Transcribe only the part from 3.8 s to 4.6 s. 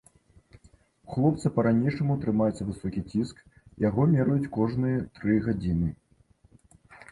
яго мераюць